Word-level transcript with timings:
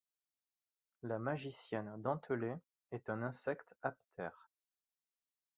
La 1.03 1.19
magicienne 1.19 1.93
dentelée 2.01 2.55
est 2.91 3.11
un 3.11 3.21
insecte 3.21 3.75
aptère. 3.83 4.49